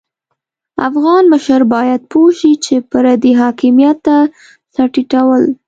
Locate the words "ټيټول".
4.93-5.43